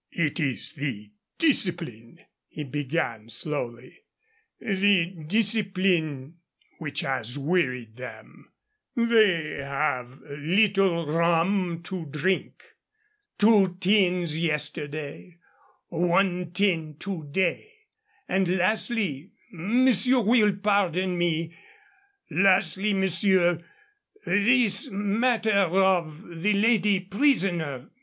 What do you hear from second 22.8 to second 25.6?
monsieur, this matter